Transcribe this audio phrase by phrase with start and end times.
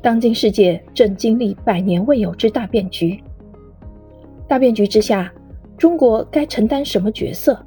[0.00, 3.20] 当今世界正经历百年未有之大变局，
[4.46, 5.32] 大变局之下，
[5.76, 7.58] 中国该承担什么角色？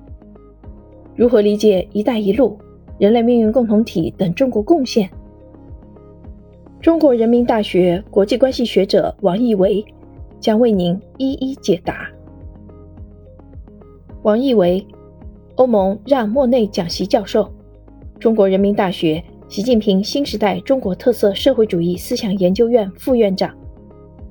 [1.14, 2.58] 如何理解“一带一路”、
[2.98, 5.10] 人类命运共同体等中国贡献？
[6.80, 9.86] 中国人民大学国际关系学者王义维
[10.40, 12.10] 将为您一一解答。
[14.24, 14.88] 王义维，
[15.56, 17.52] 欧盟让·莫内讲席教授，
[18.20, 19.22] 中国人民大学。
[19.52, 23.54] 习近平新时代中国特色社会主义思想研究院副院长，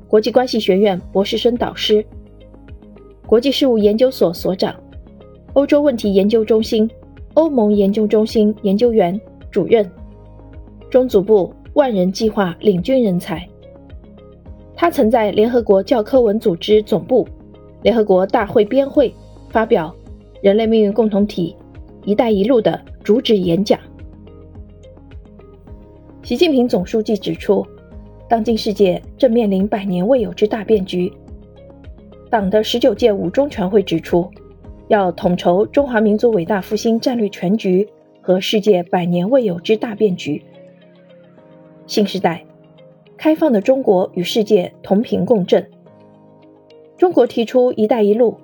[0.08, 2.02] 国际关系学院博士生导师，
[3.26, 4.74] 国际事务研究所所长，
[5.52, 6.90] 欧洲问题研究中心、
[7.34, 9.20] 欧盟研究中心研究员、
[9.50, 9.86] 主任，
[10.88, 13.46] 中组部万人计划领军人才。
[14.74, 17.28] 他曾在联合国教科文组织总部、
[17.82, 19.14] 联合国大会编会
[19.50, 19.94] 发表
[20.40, 21.54] 《人类命运共同体
[22.06, 23.78] “一带一路”的主旨演讲。
[26.30, 27.66] 习近平总书记指出，
[28.28, 31.12] 当今世界正面临百年未有之大变局。
[32.30, 34.30] 党的十九届五中全会指出，
[34.86, 37.88] 要统筹中华民族伟大复兴战略全局
[38.20, 40.40] 和世界百年未有之大变局。
[41.88, 42.44] 新时代，
[43.16, 45.68] 开放的中国与世界同频共振。
[46.96, 48.36] 中国提出“一带一路”、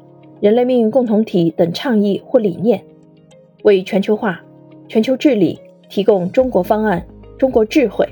[0.42, 2.82] 人类命运共同体等倡议或理念，
[3.62, 4.44] 为全球化、
[4.88, 7.06] 全球治理提供中国方案。
[7.38, 8.08] 中国智慧。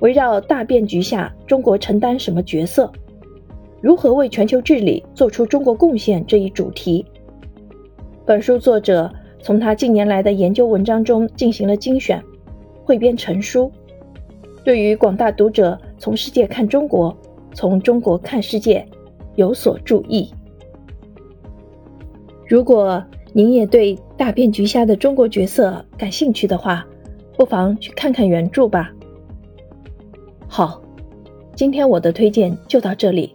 [0.00, 2.92] 围绕大变局下中国承担什么角色，
[3.80, 7.04] 如何为全球治理做出中国贡献这一主题，
[8.26, 12.22] 本书作者从他近年来的研究文章中进行了精选，
[12.84, 13.72] 汇编成书，
[14.62, 17.16] 对于广大读者从世界看中国，
[17.54, 18.86] 从中国看世界
[19.36, 20.30] 有所注意。
[22.46, 26.86] 如果您也对大变局下的中国角色感兴趣的话，
[27.36, 28.92] 不妨去看看原著吧。
[30.46, 30.80] 好，
[31.54, 33.34] 今天我的推荐就到这里，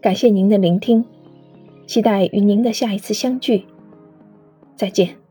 [0.00, 1.04] 感谢您的聆听，
[1.86, 3.66] 期待与您的下一次相聚，
[4.76, 5.27] 再见。